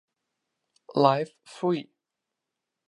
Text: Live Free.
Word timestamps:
Live 0.95 1.35
Free. 1.43 1.91